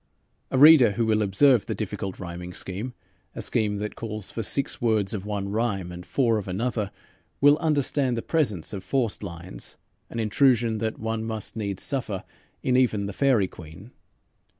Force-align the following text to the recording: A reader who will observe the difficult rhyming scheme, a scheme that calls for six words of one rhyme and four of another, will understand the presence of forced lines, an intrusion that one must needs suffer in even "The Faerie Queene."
A 0.49 0.57
reader 0.57 0.93
who 0.93 1.05
will 1.05 1.21
observe 1.21 1.67
the 1.67 1.75
difficult 1.75 2.17
rhyming 2.19 2.53
scheme, 2.53 2.95
a 3.35 3.41
scheme 3.43 3.77
that 3.77 3.95
calls 3.95 4.31
for 4.31 4.41
six 4.41 4.81
words 4.81 5.13
of 5.13 5.27
one 5.27 5.49
rhyme 5.51 5.91
and 5.91 6.03
four 6.03 6.39
of 6.39 6.47
another, 6.47 6.89
will 7.39 7.55
understand 7.59 8.17
the 8.17 8.23
presence 8.23 8.73
of 8.73 8.83
forced 8.83 9.21
lines, 9.21 9.77
an 10.09 10.19
intrusion 10.19 10.79
that 10.79 10.97
one 10.97 11.23
must 11.23 11.55
needs 11.55 11.83
suffer 11.83 12.23
in 12.63 12.75
even 12.75 13.05
"The 13.05 13.13
Faerie 13.13 13.47
Queene." 13.47 13.91